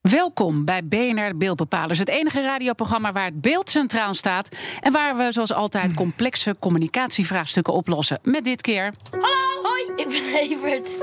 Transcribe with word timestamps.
Welkom 0.00 0.64
bij 0.64 0.84
BNR 0.84 1.36
Beeldbepalers, 1.36 1.98
het 1.98 2.08
enige 2.08 2.42
radioprogramma 2.42 3.12
waar 3.12 3.24
het 3.24 3.40
beeld 3.40 3.70
centraal 3.70 4.14
staat 4.14 4.48
en 4.80 4.92
waar 4.92 5.16
we 5.16 5.32
zoals 5.32 5.52
altijd 5.52 5.94
complexe 5.94 6.56
communicatievraagstukken 6.58 7.72
oplossen. 7.72 8.18
Met 8.22 8.44
dit 8.44 8.60
keer. 8.60 8.92
Hallo, 9.10 9.62
hoi, 9.62 9.84
ik 9.96 10.08
ben 10.08 10.34
Evert. 10.40 10.98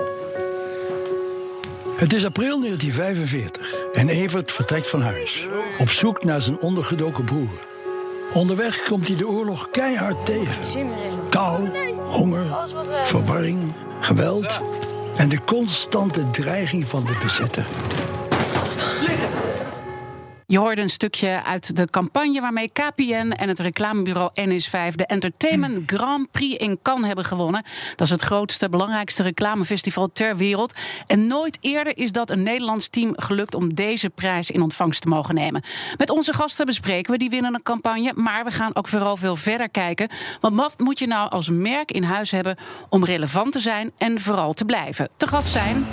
Het 1.98 2.14
is 2.14 2.26
april 2.26 2.60
1945 2.60 3.74
en 3.94 4.10
Evert 4.10 4.52
vertrekt 4.52 4.90
van 4.90 5.02
huis. 5.02 5.48
Op 5.80 5.90
zoek 5.90 6.24
naar 6.24 6.42
zijn 6.42 6.60
ondergedoken 6.60 7.26
broer. 7.26 7.66
Onderweg 8.34 8.84
komt 8.84 9.08
hij 9.08 9.18
de 9.18 9.28
oorlog 9.28 9.70
keihard 9.72 10.26
tegen. 10.26 10.88
Kou, 11.30 11.70
honger, 11.96 12.68
verwarring, 13.04 13.74
geweld 14.00 14.60
en 15.18 15.30
de 15.30 15.44
constante 15.46 16.30
dreiging 16.30 16.86
van 16.86 17.06
de 17.06 17.18
bezetter. 17.24 17.66
Je 20.50 20.58
hoorde 20.58 20.82
een 20.82 20.90
stukje 20.90 21.44
uit 21.44 21.76
de 21.76 21.90
campagne 21.90 22.42
waarmee 22.42 22.72
KPN 22.74 23.32
en 23.32 23.48
het 23.48 23.60
reclamebureau 23.60 24.30
NS5 24.34 24.96
de 24.96 25.06
Entertainment 25.06 25.80
Grand 25.86 26.32
Prix 26.32 26.58
in 26.58 26.80
Cannes 26.82 27.08
hebben 27.08 27.26
gewonnen. 27.26 27.64
Dat 27.96 28.08
is 28.08 28.14
het 28.14 28.22
grootste, 28.22 28.70
belangrijkste 28.70 29.24
reclamefestival 29.24 30.10
ter 30.12 30.38
wereld. 30.38 30.74
En 31.08 31.28
nooit 31.28 31.58
eerder 31.62 31.98
is 31.98 32.12
dat 32.12 32.30
een 32.30 32.44
Nederlands 32.44 32.88
team 32.88 33.14
gelukt 33.16 33.56
om 33.56 33.74
deze 33.74 34.10
prijs 34.10 34.52
in 34.52 34.62
ontvangst 34.62 35.02
te 35.02 35.08
mogen 35.08 35.36
nemen. 35.36 35.64
Met 35.98 36.10
onze 36.10 36.34
gasten 36.34 36.66
bespreken 36.66 37.12
we 37.12 37.18
die 37.18 37.30
winnende 37.30 37.64
campagne, 37.64 38.14
maar 38.16 38.44
we 38.44 38.52
gaan 38.52 38.76
ook 38.76 38.88
vooral 38.88 39.18
veel 39.18 39.36
verder 39.36 39.70
kijken. 39.70 40.10
Want 40.42 40.56
wat 40.56 40.80
moet 40.80 41.00
je 41.00 41.08
nou 41.08 41.30
als 41.30 41.50
merk 41.50 41.92
in 41.92 42.04
huis 42.04 42.32
hebben 42.32 42.58
om 42.90 43.06
relevant 43.06 43.52
te 43.52 43.60
zijn 43.60 43.92
en 43.98 44.22
vooral 44.22 44.54
te 44.54 44.66
blijven? 44.66 45.10
Te 45.18 45.28
gast 45.28 45.50
zijn 45.50 45.88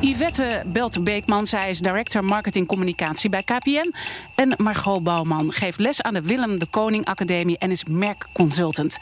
Yvette 0.00 0.62
Belte-Beekman, 0.66 1.46
zij 1.46 1.70
is 1.70 1.78
director 1.78 2.24
marketing 2.24 2.66
communicatie 2.66 3.30
bij 3.30 3.42
KPN. 3.42 3.94
En 4.34 4.54
Margot 4.56 5.02
Bouwman 5.02 5.52
geeft 5.52 5.78
les 5.78 6.02
aan 6.02 6.14
de 6.14 6.22
Willem 6.22 6.58
de 6.58 6.66
Koning 6.66 7.04
Academie 7.04 7.58
en 7.58 7.70
is 7.70 7.84
merkconsultant. 7.84 8.98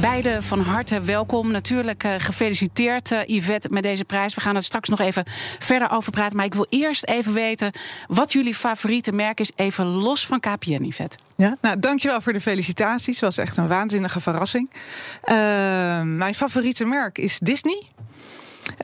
Beide 0.00 0.42
van 0.42 0.60
harte 0.60 1.00
welkom. 1.00 1.50
Natuurlijk 1.50 2.04
uh, 2.04 2.14
gefeliciteerd, 2.18 3.10
uh, 3.10 3.20
Yvette, 3.26 3.68
met 3.70 3.82
deze 3.82 4.04
prijs. 4.04 4.34
We 4.34 4.40
gaan 4.40 4.56
er 4.56 4.62
straks 4.62 4.88
nog 4.88 5.00
even 5.00 5.24
verder 5.58 5.90
over 5.90 6.12
praten. 6.12 6.36
Maar 6.36 6.46
ik 6.46 6.54
wil 6.54 6.66
eerst 6.68 7.06
even 7.06 7.32
weten 7.32 7.72
wat 8.06 8.32
jullie 8.32 8.54
favoriete 8.54 9.12
merk 9.12 9.40
is. 9.40 9.52
Even 9.56 9.86
los 9.86 10.26
van 10.26 10.40
KPN, 10.40 10.84
Yvette. 10.84 11.16
Ja, 11.36 11.56
nou, 11.60 11.80
dankjewel 11.80 12.20
voor 12.20 12.32
de 12.32 12.40
felicitaties. 12.40 13.20
Het 13.20 13.24
was 13.24 13.38
echt 13.38 13.56
een 13.56 13.66
waanzinnige 13.66 14.20
verrassing. 14.20 14.70
Uh, 14.72 15.32
mijn 16.02 16.34
favoriete 16.34 16.84
merk 16.84 17.18
is 17.18 17.38
Disney. 17.38 17.82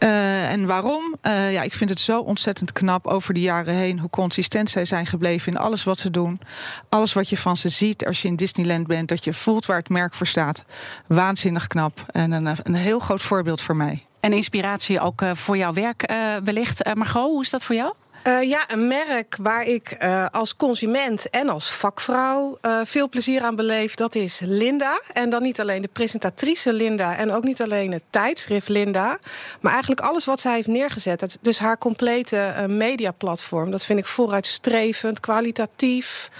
Uh, 0.03 0.51
en 0.51 0.67
waarom? 0.67 1.17
Uh, 1.23 1.53
ja, 1.53 1.63
ik 1.63 1.75
vind 1.75 1.91
het 1.91 2.01
zo 2.01 2.21
ontzettend 2.21 2.73
knap 2.73 3.07
over 3.07 3.35
de 3.35 3.41
jaren 3.41 3.75
heen 3.75 3.99
hoe 3.99 4.11
consistent 4.11 4.71
zij 4.71 4.85
zijn 4.85 5.07
gebleven 5.07 5.53
in 5.53 5.59
alles 5.59 5.85
wat 5.85 5.99
ze 5.99 6.11
doen. 6.11 6.41
Alles 6.89 7.13
wat 7.13 7.29
je 7.29 7.37
van 7.37 7.57
ze 7.57 7.69
ziet 7.69 8.07
als 8.07 8.23
je 8.23 8.29
in 8.29 8.37
Disneyland 8.37 8.87
bent, 8.87 9.09
dat 9.09 9.25
je 9.25 9.33
voelt 9.33 9.67
waar 9.67 9.79
het 9.79 9.89
merk 9.89 10.15
voor 10.15 10.27
staat. 10.27 10.65
Waanzinnig 11.07 11.67
knap 11.67 12.05
en 12.07 12.33
een, 12.33 12.57
een 12.63 12.75
heel 12.75 12.99
groot 12.99 13.23
voorbeeld 13.23 13.61
voor 13.61 13.77
mij. 13.77 14.07
En 14.21 14.33
inspiratie 14.33 15.01
ook 15.01 15.23
uh, 15.23 15.35
voor 15.35 15.57
jouw 15.57 15.73
werk 15.73 16.13
wellicht. 16.45 16.95
Margot, 16.95 17.31
hoe 17.31 17.43
is 17.43 17.51
dat 17.51 17.65
voor 17.65 17.75
jou? 17.75 17.93
Uh, 18.27 18.43
ja, 18.43 18.65
een 18.67 18.87
merk 18.87 19.37
waar 19.41 19.65
ik 19.65 19.97
uh, 20.03 20.27
als 20.31 20.57
consument 20.57 21.31
en 21.31 21.49
als 21.49 21.71
vakvrouw 21.71 22.59
uh, 22.63 22.81
veel 22.85 23.09
plezier 23.09 23.43
aan 23.43 23.57
beleef, 23.57 23.95
dat 23.95 24.15
is 24.15 24.41
Linda. 24.45 25.01
En 25.13 25.31
dan 25.31 25.43
niet 25.43 25.61
alleen 25.61 25.83
de 25.83 25.89
presentatrice 25.93 26.73
Linda 26.73 27.17
en 27.17 27.33
ook 27.33 27.43
niet 27.43 27.63
alleen 27.63 27.93
het 27.93 28.03
tijdschrift 28.11 28.69
Linda, 28.69 29.19
maar 29.61 29.73
eigenlijk 29.73 30.01
alles 30.01 30.25
wat 30.25 30.41
zij 30.41 30.55
heeft 30.55 30.67
neergezet. 30.67 31.39
Dus 31.41 31.59
haar 31.59 31.79
complete 31.79 32.65
mediaplatform, 32.69 33.71
dat 33.71 33.85
vind 33.85 33.99
ik 33.99 34.07
vooruitstrevend, 34.07 35.21
kwalitatief. 35.21 36.31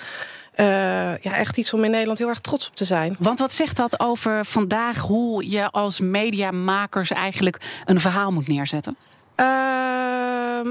Ja, 0.55 1.19
echt 1.23 1.57
iets 1.57 1.73
om 1.73 1.85
in 1.85 1.91
Nederland 1.91 2.19
heel 2.19 2.29
erg 2.29 2.41
trots 2.41 2.69
op 2.69 2.77
te 2.77 2.85
zijn. 2.85 3.17
Want 3.19 3.39
wat 3.39 3.53
zegt 3.53 3.77
dat 3.77 4.01
over 4.01 4.45
vandaag 4.45 4.99
hoe 4.99 5.51
je 5.51 5.71
als 5.71 6.01
mediamakers 6.01 7.11
eigenlijk 7.11 7.83
een 7.85 8.01
verhaal 8.01 8.31
moet 8.31 8.49
neerzetten? 8.49 8.97
Uh, 9.41 9.47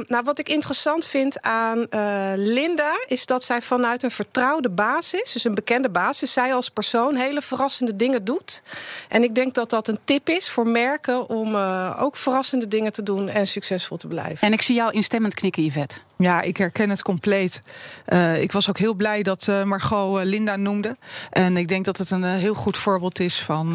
nou, 0.04 0.24
wat 0.24 0.40
ik 0.40 0.50
interessant 0.50 1.06
vind 1.06 1.42
aan 1.42 1.88
uh, 1.90 2.32
Linda 2.36 2.94
is 3.08 3.26
dat 3.26 3.44
zij 3.44 3.62
vanuit 3.62 4.04
een 4.04 4.12
vertrouwde 4.12 4.70
basis, 4.70 5.32
dus 5.32 5.44
een 5.44 5.56
bekende 5.56 5.90
basis, 5.90 6.34
zij 6.34 6.54
als 6.54 6.70
persoon 6.70 7.16
hele 7.16 7.42
verrassende 7.42 7.96
dingen 7.96 8.24
doet. 8.24 8.62
En 9.08 9.24
ik 9.24 9.36
denk 9.36 9.54
dat 9.54 9.70
dat 9.70 9.88
een 9.88 10.00
tip 10.04 10.30
is 10.30 10.50
voor 10.50 10.68
merken 10.68 11.30
om 11.30 11.56
uh, 11.56 11.98
ook 12.02 12.16
verrassende 12.16 12.68
dingen 12.68 12.92
te 12.92 13.04
doen 13.04 13.30
en 13.30 13.48
succesvol 13.48 13.98
te 13.98 14.08
blijven. 14.08 14.48
En 14.48 14.54
ik 14.54 14.62
zie 14.62 14.76
jou 14.76 14.92
instemmend 14.92 15.34
knikken, 15.34 15.64
Yvette. 15.64 15.96
Ja, 16.24 16.42
ik 16.42 16.58
herken 16.58 16.90
het 16.90 17.02
compleet. 17.02 17.62
Uh, 18.08 18.42
ik 18.42 18.52
was 18.52 18.70
ook 18.70 18.78
heel 18.78 18.94
blij 18.94 19.24
dat 19.24 19.48
uh, 19.50 19.64
Margot 19.64 20.20
uh, 20.20 20.26
Linda 20.26 20.56
noemde. 20.56 20.98
En 21.30 21.58
ik 21.58 21.68
denk 21.68 21.86
dat 21.86 21.98
het 21.98 22.12
een 22.12 22.24
heel 22.24 22.54
goed 22.54 22.78
voorbeeld 22.78 23.20
is 23.20 23.42
van 23.42 23.68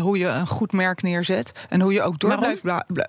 hoe 0.00 0.18
je 0.18 0.26
een 0.26 0.46
goed 0.46 0.72
merk 0.72 1.02
neerzet. 1.02 1.52
En 1.68 1.80
hoe 1.80 1.92
je 1.92 2.02
ook 2.02 2.18
door 2.18 2.36
blijft. 2.36 2.62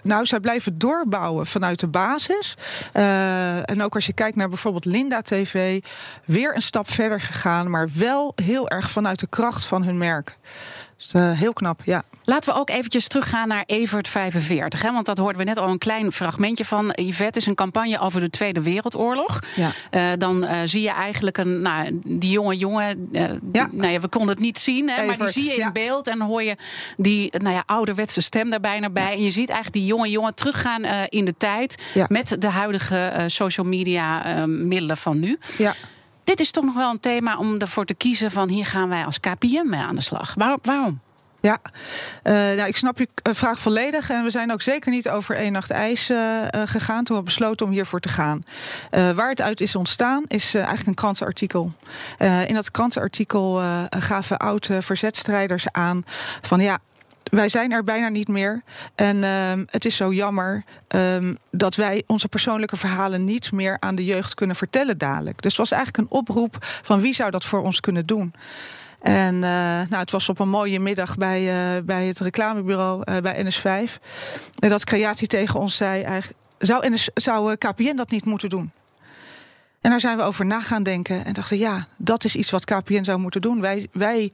Nou, 0.04 0.26
zij 0.26 0.40
blijven 0.40 0.78
doorbouwen 0.78 1.46
vanuit 1.46 1.80
de 1.80 1.88
basis. 1.88 2.58
en 2.92 3.82
ook 3.82 3.96
als 3.96 4.06
je 4.06 4.14
kijkt 4.14 4.36
naar 4.36 4.50
bijvoorbeeld 4.50 4.86
Linda 4.86 5.22
TV, 5.22 5.84
weer 6.26 6.56
een 6.56 6.62
stap 6.62 6.90
verder 6.90 7.22
gegaan, 7.22 7.70
maar 7.70 7.90
wel 7.94 8.34
heel 8.36 8.70
erg 8.70 8.90
vanuit 8.90 9.20
de 9.20 9.28
kracht 9.28 9.66
van 9.66 9.84
hun 9.84 9.98
merk. 9.98 10.38
Dus, 10.98 11.14
uh, 11.14 11.32
heel 11.32 11.54
knap, 11.54 11.82
ja. 11.86 12.04
Laten 12.24 12.54
we 12.54 12.60
ook 12.60 12.70
eventjes 12.70 13.08
teruggaan 13.08 13.48
naar 13.48 13.64
Evert 13.66 14.08
45. 14.08 14.82
Hè? 14.82 14.92
Want 14.92 15.06
dat 15.06 15.18
hoorden 15.18 15.38
we 15.38 15.44
net 15.44 15.58
al 15.58 15.70
een 15.70 15.78
klein 15.78 16.12
fragmentje 16.12 16.66
van. 16.66 16.92
Yvette 16.96 17.40
is 17.40 17.46
een 17.46 17.56
campagne 17.56 18.00
over 18.00 18.20
de 18.20 18.30
Tweede 18.30 18.62
Wereldoorlog. 18.62 19.40
Ja. 19.56 19.72
Uh, 19.92 20.18
dan 20.18 20.44
uh, 20.44 20.52
zie 20.66 20.82
je 20.82 20.90
eigenlijk 20.90 21.38
een, 21.38 21.62
nou, 21.62 22.00
die 22.06 22.32
jonge 22.32 22.58
jongen. 22.58 23.10
Ja. 23.52 23.70
nou 23.72 23.92
ja, 23.92 24.00
we 24.00 24.08
konden 24.08 24.30
het 24.30 24.40
niet 24.40 24.60
zien, 24.60 24.90
hè, 24.90 25.06
maar 25.06 25.18
die 25.18 25.28
zie 25.28 25.44
je 25.44 25.52
in 25.52 25.58
ja. 25.58 25.72
beeld. 25.72 26.08
En 26.08 26.22
hoor 26.22 26.44
je 26.44 26.56
die 26.98 27.38
nou 27.38 27.56
ja, 27.56 27.64
ouderwetse 27.66 28.22
stem 28.22 28.50
daarbij 28.50 28.80
naar 28.80 28.92
bij. 28.92 29.12
En 29.12 29.24
je 29.24 29.32
ziet 29.32 29.50
eigenlijk 29.50 29.74
die 29.74 29.86
jonge 29.86 30.10
jongen 30.10 30.34
teruggaan 30.34 30.84
in 31.10 31.26
de 31.26 31.36
tijd. 31.38 31.84
Met 32.08 32.36
de 32.40 32.50
huidige 32.50 33.24
social 33.28 33.66
media 33.66 34.46
middelen 34.46 34.98
van 34.98 35.20
nu. 35.20 35.40
Ja. 35.58 35.74
Dit 36.28 36.40
is 36.40 36.52
toch 36.52 36.64
nog 36.64 36.74
wel 36.74 36.90
een 36.90 37.00
thema 37.00 37.38
om 37.38 37.58
ervoor 37.58 37.86
te 37.86 37.94
kiezen 37.94 38.32
van 38.32 38.50
hier 38.50 38.66
gaan 38.66 38.90
wij 38.90 39.06
als 39.06 39.20
KPM 39.20 39.70
mee 39.70 39.80
aan 39.80 39.96
de 39.96 40.02
slag. 40.02 40.34
Waar, 40.34 40.58
waarom? 40.62 41.00
Ja, 41.42 41.58
uh, 42.24 42.34
nou, 42.34 42.68
ik 42.68 42.78
snap 42.78 42.98
je 42.98 43.08
vraag 43.24 43.60
volledig. 43.60 44.10
En 44.10 44.24
we 44.24 44.30
zijn 44.30 44.52
ook 44.52 44.62
zeker 44.62 44.92
niet 44.92 45.10
over 45.10 45.36
één 45.36 45.52
nacht 45.52 45.72
ijs 45.72 46.10
uh, 46.10 46.42
gegaan 46.52 47.04
toen 47.04 47.18
we 47.18 47.24
besloten 47.24 47.66
om 47.66 47.72
hiervoor 47.72 48.00
te 48.00 48.10
gaan. 48.10 48.44
Waar 48.90 49.30
het 49.30 49.42
uit 49.42 49.62
is 49.62 49.76
ontstaan, 49.76 50.24
is 50.28 50.56
eigenlijk 50.56 50.88
een 50.88 50.94
krantenartikel. 50.94 51.72
in 52.48 52.54
dat 52.54 52.72
krantenartikel 52.72 53.62
gaven 53.90 54.38
oude 54.38 54.82
verzetstrijders 54.82 55.66
aan 55.72 56.04
van 56.42 56.60
ja, 56.60 56.80
wij 57.32 57.50
zijn 57.50 57.72
er 57.72 57.84
bijna 57.84 58.10
niet 58.10 58.28
meer. 58.28 58.64
En 58.96 59.24
um, 59.24 59.68
het 59.70 59.86
is 59.86 59.96
zo 59.96 60.14
jammer 60.14 60.64
um, 60.88 61.38
dat 61.52 61.76
wij 61.76 62.04
onze 62.08 62.28
persoonlijke 62.28 62.78
verhalen 62.78 63.24
niet 63.24 63.52
meer 63.52 63.78
aan 63.80 63.96
de 63.96 64.06
jeugd 64.06 64.34
kunnen 64.34 64.56
vertellen 64.56 64.98
dadelijk. 64.98 65.42
Dus 65.42 65.58
het 65.58 65.70
was 65.70 65.72
eigenlijk 65.72 66.12
een 66.12 66.18
oproep 66.18 66.58
van 66.62 67.02
wie 67.02 67.14
zou 67.14 67.32
dat 67.32 67.46
voor 67.46 67.62
ons 67.62 67.80
kunnen 67.80 68.06
doen. 68.06 68.34
En 69.02 69.36
uh, 69.36 69.42
nou, 69.42 69.96
het 69.98 70.12
was 70.12 70.30
op 70.30 70.40
een 70.40 70.50
mooie 70.50 70.80
middag 70.80 71.16
bij, 71.16 71.76
uh, 71.76 71.84
bij 71.84 72.08
het 72.08 72.20
reclamebureau 72.20 73.04
uh, 73.06 73.18
bij 73.18 73.46
NS5. 73.46 73.92
En 74.60 74.70
dat 74.70 74.84
creatie 74.84 75.28
tegen 75.28 75.60
ons 75.60 75.76
zei: 75.76 76.22
zou, 76.58 76.90
NS, 76.90 77.10
zou 77.14 77.56
KPN 77.56 77.96
dat 77.96 78.10
niet 78.10 78.26
moeten 78.26 78.50
doen? 78.50 78.72
En 79.82 79.94
daar 79.94 80.02
zijn 80.02 80.18
we 80.18 80.24
over 80.24 80.46
na 80.46 80.62
gaan 80.62 80.84
denken 80.84 81.26
en 81.26 81.34
dachten, 81.34 81.58
ja, 81.58 81.88
dat 81.98 82.24
is 82.24 82.36
iets 82.36 82.50
wat 82.50 82.66
KPN 82.66 83.04
zou 83.04 83.20
moeten 83.20 83.42
doen. 83.42 83.62
Wij, 83.62 83.88
wij 83.92 84.32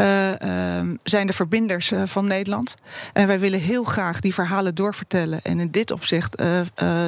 uh, 0.00 0.30
uh, 0.30 0.36
zijn 1.02 1.26
de 1.26 1.32
verbinders 1.32 1.90
uh, 1.90 2.02
van 2.04 2.24
Nederland. 2.24 2.74
En 3.12 3.26
wij 3.26 3.38
willen 3.38 3.60
heel 3.60 3.84
graag 3.84 4.20
die 4.20 4.34
verhalen 4.34 4.74
doorvertellen. 4.74 5.42
En 5.42 5.60
in 5.60 5.70
dit 5.70 5.90
opzicht 5.90 6.42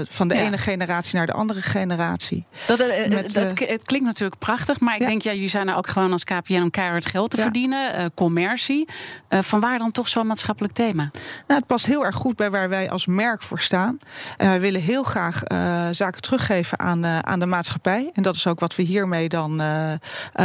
van 0.09 0.29
de 0.29 0.35
ja. 0.35 0.41
ene 0.41 0.59
generatie 0.59 1.17
naar 1.17 1.27
de 1.27 1.33
andere 1.33 1.61
generatie. 1.61 2.45
Dat, 2.66 2.78
Met, 3.09 3.33
dat, 3.33 3.59
het 3.59 3.84
klinkt 3.84 4.07
natuurlijk 4.07 4.41
prachtig, 4.41 4.81
maar 4.81 4.95
ik 4.95 5.01
ja. 5.01 5.07
denk, 5.07 5.22
ja, 5.22 5.33
jullie 5.33 5.49
zijn 5.49 5.69
er 5.69 5.77
ook 5.77 5.89
gewoon 5.89 6.13
als 6.13 6.25
KPN 6.25 6.60
om 6.60 6.71
keihard 6.71 7.07
geld 7.07 7.31
te 7.31 7.37
ja. 7.37 7.43
verdienen. 7.43 8.15
commercie. 8.15 8.89
van 9.28 9.60
waar 9.60 9.78
dan 9.78 9.93
toch 9.93 10.09
zo'n 10.09 10.27
maatschappelijk 10.27 10.75
thema? 10.75 11.10
Nou, 11.47 11.60
het 11.60 11.66
past 11.66 11.87
heel 11.87 12.04
erg 12.04 12.16
goed 12.16 12.37
bij 12.37 12.51
waar 12.51 12.69
wij 12.69 12.91
als 12.91 13.07
merk 13.07 13.43
voor 13.43 13.60
staan. 13.60 13.99
En 14.37 14.49
wij 14.49 14.60
willen 14.60 14.81
heel 14.81 15.03
graag 15.03 15.43
zaken 15.91 16.22
teruggeven 16.22 16.78
aan, 16.78 17.07
aan 17.07 17.39
de 17.39 17.47
maatschappij 17.47 17.70
maatschappij. 17.71 18.11
En 18.15 18.22
dat 18.22 18.34
is 18.34 18.47
ook 18.47 18.61
wat 18.61 18.77
we 18.77 18.83
hiermee 18.83 19.28
dan 19.28 19.61
uh, 19.61 19.93
uh, 19.93 19.97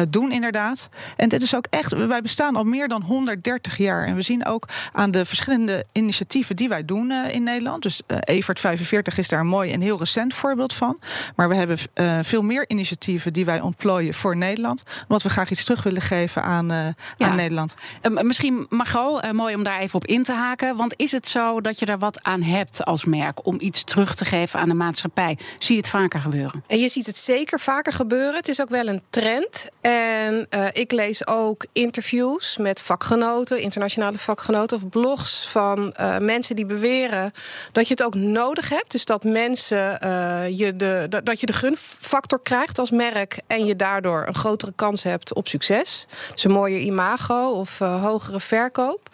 doen, 0.10 0.32
inderdaad. 0.32 0.90
En 1.16 1.30
dit 1.30 1.42
is 1.42 1.56
ook 1.56 1.68
echt, 1.70 1.94
wij 2.08 2.22
bestaan 2.22 2.56
al 2.56 2.64
meer 2.64 2.88
dan 2.88 3.02
130 3.02 3.78
jaar. 3.78 4.06
En 4.06 4.16
we 4.16 4.22
zien 4.22 4.46
ook 4.46 4.68
aan 4.92 5.12
de 5.12 5.26
verschillende 5.26 5.86
initiatieven 5.92 6.56
die 6.56 6.70
wij 6.70 6.86
doen 6.86 7.12
uh, 7.12 7.34
in 7.34 7.44
Nederland. 7.44 7.84
Dus 7.84 8.02
Evert 8.20 8.60
45 8.60 9.18
is 9.18 9.28
daar 9.28 9.40
een 9.40 9.48
mooi 9.48 9.72
en 9.72 9.82
heel 9.82 9.98
recent 9.98 10.34
voorbeeld 10.34 10.74
van. 10.74 10.98
Maar 11.36 11.50
we 11.50 11.56
hebben 11.56 11.78
veel 12.26 12.42
meer 12.42 12.70
initiatieven 12.70 13.34
die 13.34 13.46
wij 13.46 13.62
ontplooien 13.62 14.14
voor 14.14 14.38
Nederland. 14.38 14.84
Omdat 15.02 15.24
we 15.24 15.30
graag 15.30 15.50
iets 15.50 15.64
terug 15.64 15.84
willen 15.84 16.02
geven 16.02 16.44
aan, 16.44 16.68
ja. 16.68 16.94
aan 17.18 17.36
Nederland. 17.36 17.76
misschien, 18.22 18.66
Margot, 18.70 19.32
mooi 19.32 19.56
om 19.56 19.64
daar 19.64 19.80
even 19.80 19.96
op 19.96 20.06
in 20.06 20.24
te 20.24 20.32
haken. 20.32 20.76
Want 20.76 20.94
is 20.98 21.12
het 21.12 21.28
zo 21.28 21.62
dat 21.62 21.80
je 21.80 21.86
er 21.86 22.00
wat 22.00 22.24
aan 22.24 22.42
hebt 22.42 22.86
als 22.86 23.06
merk 23.06 23.46
om 23.46 23.56
iets 23.60 23.84
terug 23.84 24.16
te 24.16 24.26
geven 24.26 24.60
aan 24.60 24.70
de 24.70 24.76
maatschappij? 24.76 25.38
Zie 25.60 25.76
je 25.76 25.82
het 25.82 25.90
vaker 25.90 26.20
gebeuren? 26.20 26.64
En 26.68 26.80
je 26.80 26.90
ziet 26.90 27.06
het 27.06 27.15
zeker 27.18 27.60
vaker 27.60 27.94
gebeuren. 27.94 28.36
Het 28.36 28.48
is 28.48 28.62
ook 28.62 28.70
wel 28.70 28.88
een 28.88 29.02
trend. 29.10 29.68
En 29.82 30.48
uh, 30.50 30.68
ik 30.72 30.92
lees 30.92 31.28
ook 31.28 31.66
interviews 31.72 32.58
met 32.58 32.82
vakgenoten, 32.82 33.60
internationale 33.60 34.18
vakgenoten, 34.18 34.78
of 34.78 34.90
blogs 34.90 35.48
van 35.48 35.94
uh, 36.00 36.18
mensen 36.18 36.56
die 36.56 36.66
beweren 36.66 37.32
dat 37.72 37.88
je 37.88 37.94
het 37.94 38.04
ook 38.04 38.16
nodig 38.16 38.70
hebt. 38.70 38.92
Dus 38.92 39.06
dat 39.06 39.24
mensen 39.24 40.00
uh, 40.04 40.58
je 40.58 40.76
de, 40.76 41.06
dat, 41.10 41.26
dat 41.26 41.40
je 41.40 41.46
de 41.46 41.54
gunfactor 41.54 42.42
krijgt 42.42 42.80
als 42.80 42.92
merk 42.92 43.40
en 43.48 43.66
je 43.66 43.76
daardoor 43.76 44.28
een 44.28 44.36
grotere 44.36 44.74
kans 44.76 45.04
hebt 45.04 45.34
op 45.34 45.48
succes. 45.48 46.08
Dus 46.34 46.44
een 46.44 46.52
mooie 46.52 46.80
imago 46.80 47.50
of 47.50 47.80
hogere 47.80 48.40
verkoop. 48.40 49.10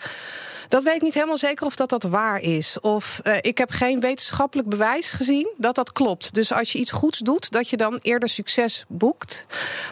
Dat 0.72 0.84
weet 0.84 0.96
ik 0.96 1.02
niet 1.02 1.14
helemaal 1.14 1.38
zeker 1.38 1.66
of 1.66 1.76
dat, 1.76 1.90
dat 1.90 2.04
waar 2.04 2.40
is. 2.40 2.80
Of 2.80 3.20
uh, 3.24 3.34
ik 3.42 3.58
heb 3.58 3.72
geen 3.72 4.00
wetenschappelijk 4.00 4.70
bewijs 4.70 5.12
gezien 5.12 5.50
dat 5.58 5.76
dat 5.76 5.92
klopt. 5.92 6.34
Dus 6.34 6.54
als 6.54 6.72
je 6.72 6.80
iets 6.80 6.92
goeds 6.92 7.20
doet, 7.20 7.52
dat 7.52 7.70
je 7.70 7.78
dan 7.78 8.00
eerder 8.02 8.30
succes 8.30 8.86
boekt. 8.88 9.46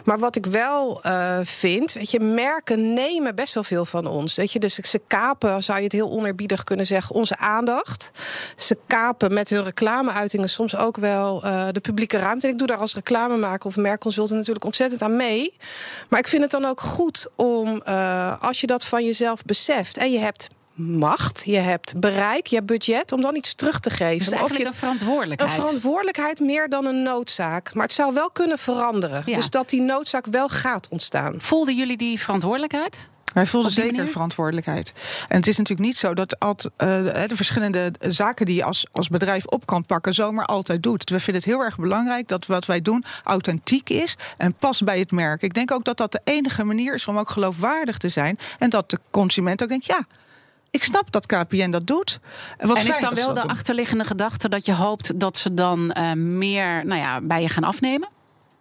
Maar 0.04 0.18
wat 0.18 0.36
ik 0.36 0.46
wel 0.46 1.00
uh, 1.06 1.40
vind, 1.42 1.92
weet 1.92 2.10
je, 2.10 2.20
merken 2.20 2.92
nemen 2.92 3.34
best 3.34 3.54
wel 3.54 3.62
veel 3.62 3.84
van 3.84 4.06
ons. 4.06 4.36
Weet 4.36 4.52
je, 4.52 4.58
dus 4.58 4.74
ze 4.74 5.00
kapen, 5.06 5.62
zou 5.62 5.78
je 5.78 5.84
het 5.84 5.92
heel 5.92 6.10
onerbiedig 6.10 6.64
kunnen 6.64 6.86
zeggen, 6.86 7.14
onze 7.14 7.36
aandacht. 7.36 8.10
Ze 8.56 8.78
kapen 8.86 9.32
met 9.34 9.48
hun 9.48 9.64
reclameuitingen 9.64 10.50
soms 10.50 10.76
ook 10.76 10.96
wel 10.96 11.44
uh, 11.44 11.68
de 11.72 11.80
publieke 11.80 12.18
ruimte. 12.18 12.48
Ik 12.48 12.58
doe 12.58 12.66
daar 12.66 12.76
als 12.76 12.94
reclamemaker 12.94 13.66
of 13.66 13.76
merkconsultant 13.76 14.38
natuurlijk 14.38 14.64
ontzettend 14.64 15.02
aan 15.02 15.16
mee. 15.16 15.56
Maar 16.08 16.20
ik 16.20 16.28
vind 16.28 16.42
het 16.42 16.50
dan 16.50 16.64
ook 16.64 16.80
goed 16.80 17.26
om, 17.36 17.82
als 18.40 18.60
je 18.60 18.66
dat 18.66 18.84
van 18.84 19.04
jezelf 19.04 19.42
beseft 19.44 19.96
en 19.96 20.12
je 20.12 20.18
hebt 20.18 20.48
macht, 20.80 21.42
je 21.44 21.58
hebt 21.58 22.00
bereik, 22.00 22.46
je 22.46 22.54
hebt 22.54 22.66
budget 22.66 23.12
om 23.12 23.20
dan 23.20 23.36
iets 23.36 23.54
terug 23.54 23.80
te 23.80 23.90
geven. 23.90 24.18
Dus 24.18 24.28
eigenlijk 24.28 24.52
of 24.52 24.58
je, 24.58 24.66
een 24.66 24.74
verantwoordelijkheid. 24.74 25.50
Een 25.50 25.58
verantwoordelijkheid 25.60 26.40
meer 26.40 26.68
dan 26.68 26.84
een 26.84 27.02
noodzaak. 27.02 27.74
Maar 27.74 27.84
het 27.84 27.92
zou 27.92 28.14
wel 28.14 28.30
kunnen 28.30 28.58
veranderen. 28.58 29.22
Ja. 29.26 29.36
Dus 29.36 29.50
dat 29.50 29.70
die 29.70 29.80
noodzaak 29.80 30.26
wel 30.26 30.48
gaat 30.48 30.88
ontstaan. 30.88 31.34
Voelden 31.38 31.76
jullie 31.76 31.96
die 31.96 32.20
verantwoordelijkheid? 32.20 33.08
Wij 33.32 33.46
voelden 33.46 33.70
zeker 33.70 33.92
manier? 33.92 34.10
verantwoordelijkheid. 34.10 34.92
En 35.28 35.36
het 35.36 35.46
is 35.46 35.56
natuurlijk 35.56 35.86
niet 35.86 35.96
zo 35.96 36.14
dat 36.14 36.38
altijd, 36.38 36.72
uh, 36.78 37.28
de 37.28 37.36
verschillende 37.36 37.92
zaken 38.00 38.46
die 38.46 38.54
je 38.54 38.64
als, 38.64 38.86
als 38.92 39.08
bedrijf 39.08 39.46
op 39.46 39.66
kan 39.66 39.84
pakken, 39.84 40.14
zomaar 40.14 40.46
altijd 40.46 40.82
doet. 40.82 41.10
We 41.10 41.20
vinden 41.20 41.42
het 41.42 41.52
heel 41.52 41.60
erg 41.60 41.76
belangrijk 41.76 42.28
dat 42.28 42.46
wat 42.46 42.66
wij 42.66 42.82
doen 42.82 43.04
authentiek 43.24 43.90
is 43.90 44.16
en 44.36 44.54
past 44.54 44.84
bij 44.84 44.98
het 44.98 45.10
merk. 45.10 45.42
Ik 45.42 45.54
denk 45.54 45.70
ook 45.70 45.84
dat 45.84 45.96
dat 45.96 46.12
de 46.12 46.20
enige 46.24 46.64
manier 46.64 46.94
is 46.94 47.06
om 47.06 47.18
ook 47.18 47.30
geloofwaardig 47.30 47.98
te 47.98 48.08
zijn. 48.08 48.38
En 48.58 48.70
dat 48.70 48.90
de 48.90 48.98
consument 49.10 49.62
ook 49.62 49.68
denkt, 49.68 49.86
ja, 49.86 50.06
ik 50.70 50.84
snap 50.84 51.12
dat 51.12 51.26
KPN 51.26 51.70
dat 51.70 51.86
doet. 51.86 52.20
Wat 52.58 52.78
en 52.78 52.88
is 52.88 53.00
dan 53.00 53.14
wel 53.14 53.34
de 53.34 53.40
doen. 53.40 53.50
achterliggende 53.50 54.04
gedachte 54.04 54.48
dat 54.48 54.66
je 54.66 54.74
hoopt 54.74 55.20
dat 55.20 55.36
ze 55.36 55.54
dan 55.54 55.94
uh, 55.98 56.12
meer 56.12 56.86
nou 56.86 57.00
ja, 57.00 57.20
bij 57.20 57.42
je 57.42 57.48
gaan 57.48 57.64
afnemen? 57.64 58.08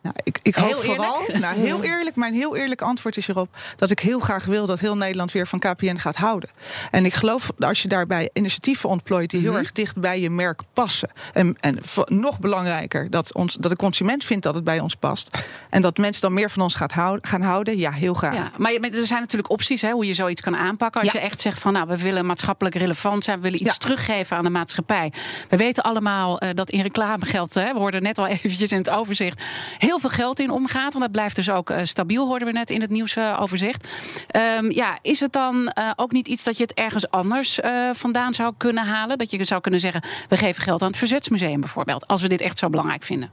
Nou, 0.01 0.15
ik, 0.23 0.39
ik 0.41 0.55
hoop 0.55 0.75
vooral, 0.75 1.21
nou, 1.39 1.57
heel 1.67 1.83
eerlijk, 1.83 2.15
mijn 2.15 2.33
heel 2.33 2.55
eerlijk 2.55 2.81
antwoord 2.81 3.17
is 3.17 3.27
erop 3.27 3.57
dat 3.75 3.91
ik 3.91 3.99
heel 3.99 4.19
graag 4.19 4.45
wil 4.45 4.65
dat 4.65 4.79
heel 4.79 4.97
Nederland 4.97 5.31
weer 5.31 5.47
van 5.47 5.59
KPN 5.59 5.95
gaat 5.95 6.15
houden. 6.15 6.49
En 6.91 7.05
ik 7.05 7.13
geloof 7.13 7.51
dat 7.57 7.69
als 7.69 7.81
je 7.81 7.87
daarbij 7.87 8.29
initiatieven 8.33 8.89
ontplooit 8.89 9.29
die 9.29 9.39
heel 9.39 9.49
mm-hmm. 9.49 9.65
erg 9.65 9.73
dicht 9.73 9.97
bij 9.97 10.19
je 10.19 10.29
merk 10.29 10.61
passen. 10.73 11.09
En, 11.33 11.55
en 11.59 11.79
nog 12.05 12.39
belangrijker, 12.39 13.09
dat, 13.09 13.33
ons, 13.33 13.55
dat 13.59 13.71
de 13.71 13.77
consument 13.77 14.23
vindt 14.25 14.43
dat 14.43 14.55
het 14.55 14.63
bij 14.63 14.79
ons 14.79 14.95
past. 14.95 15.45
En 15.69 15.81
dat 15.81 15.97
mensen 15.97 16.21
dan 16.21 16.33
meer 16.33 16.49
van 16.49 16.61
ons 16.61 16.75
gaat 16.75 16.91
houden, 16.91 17.27
gaan 17.27 17.41
houden, 17.41 17.77
ja, 17.77 17.91
heel 17.91 18.13
graag. 18.13 18.35
Ja, 18.35 18.51
maar 18.57 18.71
er 18.73 19.07
zijn 19.07 19.21
natuurlijk 19.21 19.51
opties 19.51 19.81
hè, 19.81 19.91
hoe 19.91 20.05
je 20.05 20.13
zoiets 20.13 20.41
kan 20.41 20.55
aanpakken. 20.55 21.01
Als 21.01 21.11
ja. 21.11 21.19
je 21.19 21.25
echt 21.25 21.41
zegt 21.41 21.59
van 21.59 21.73
nou, 21.73 21.87
we 21.87 21.97
willen 21.97 22.25
maatschappelijk 22.25 22.75
relevant 22.75 23.23
zijn, 23.23 23.37
we 23.37 23.43
willen 23.43 23.65
iets 23.65 23.73
ja. 23.73 23.79
teruggeven 23.79 24.37
aan 24.37 24.43
de 24.43 24.49
maatschappij. 24.49 25.13
We 25.49 25.57
weten 25.57 25.83
allemaal 25.83 26.43
uh, 26.43 26.49
dat 26.53 26.69
in 26.69 26.81
reclamegeld, 26.81 27.53
hè, 27.53 27.73
we 27.73 27.79
hoorden 27.79 28.03
net 28.03 28.17
al 28.17 28.27
eventjes 28.27 28.71
in 28.71 28.77
het 28.77 28.89
overzicht 28.89 29.41
heel 29.89 29.99
veel 29.99 30.09
geld 30.09 30.39
in 30.39 30.49
omgaat. 30.49 30.93
En 30.93 30.99
dat 30.99 31.11
blijft 31.11 31.35
dus 31.35 31.49
ook 31.49 31.69
uh, 31.69 31.79
stabiel, 31.83 32.27
hoorden 32.27 32.47
we 32.47 32.53
net 32.53 32.69
in 32.69 32.81
het 32.81 32.89
nieuwsoverzicht. 32.89 33.87
Uh, 34.35 34.55
um, 34.55 34.71
ja, 34.71 34.97
is 35.01 35.19
het 35.19 35.31
dan 35.31 35.55
uh, 35.77 35.91
ook 35.95 36.11
niet 36.11 36.27
iets 36.27 36.43
dat 36.43 36.57
je 36.57 36.63
het 36.63 36.73
ergens 36.73 37.09
anders 37.09 37.59
uh, 37.59 37.89
vandaan 37.93 38.33
zou 38.33 38.53
kunnen 38.57 38.85
halen? 38.85 39.17
Dat 39.17 39.31
je 39.31 39.43
zou 39.43 39.61
kunnen 39.61 39.79
zeggen, 39.79 40.03
we 40.29 40.37
geven 40.37 40.63
geld 40.63 40.81
aan 40.81 40.87
het 40.87 40.97
Verzetsmuseum 40.97 41.59
bijvoorbeeld. 41.59 42.07
Als 42.07 42.21
we 42.21 42.27
dit 42.27 42.41
echt 42.41 42.57
zo 42.59 42.69
belangrijk 42.69 43.03
vinden. 43.03 43.29